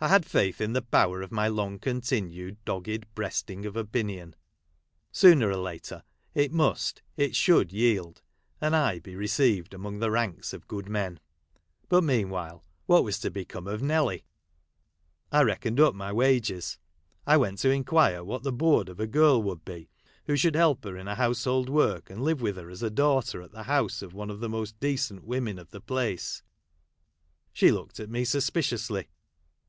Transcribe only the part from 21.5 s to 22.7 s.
work, and live with her